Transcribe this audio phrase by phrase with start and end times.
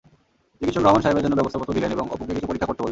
[0.59, 2.79] চিকিত্সক রহমান সাহেবের জন্য ব্যবস্থাপত্র দিলেন এবং অপুকে কিছু পরীক্ষা করতে বললেন।